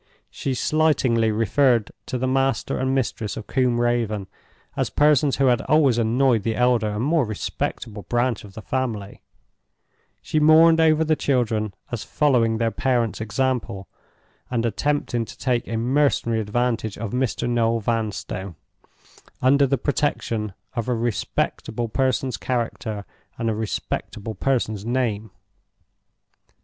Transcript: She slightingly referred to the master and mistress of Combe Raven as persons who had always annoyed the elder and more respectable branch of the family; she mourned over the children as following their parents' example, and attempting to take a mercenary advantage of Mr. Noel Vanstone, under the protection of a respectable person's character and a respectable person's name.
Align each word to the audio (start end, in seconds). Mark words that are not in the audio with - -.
She 0.31 0.55
slightingly 0.55 1.29
referred 1.31 1.91
to 2.07 2.17
the 2.17 2.25
master 2.27 2.79
and 2.79 2.95
mistress 2.95 3.37
of 3.37 3.45
Combe 3.45 3.79
Raven 3.79 4.25
as 4.75 4.89
persons 4.89 5.35
who 5.35 5.45
had 5.45 5.61
always 5.61 5.99
annoyed 5.99 6.41
the 6.41 6.55
elder 6.55 6.89
and 6.89 7.03
more 7.03 7.23
respectable 7.23 8.01
branch 8.01 8.43
of 8.43 8.55
the 8.55 8.63
family; 8.63 9.21
she 10.19 10.39
mourned 10.39 10.79
over 10.79 11.03
the 11.03 11.15
children 11.15 11.75
as 11.91 12.03
following 12.03 12.57
their 12.57 12.71
parents' 12.71 13.21
example, 13.21 13.87
and 14.49 14.65
attempting 14.65 15.23
to 15.23 15.37
take 15.37 15.67
a 15.67 15.77
mercenary 15.77 16.39
advantage 16.41 16.97
of 16.97 17.11
Mr. 17.11 17.47
Noel 17.47 17.79
Vanstone, 17.79 18.55
under 19.39 19.67
the 19.67 19.77
protection 19.77 20.53
of 20.75 20.89
a 20.89 20.95
respectable 20.95 21.87
person's 21.87 22.37
character 22.37 23.05
and 23.37 23.51
a 23.51 23.53
respectable 23.53 24.33
person's 24.33 24.83
name. 24.83 25.29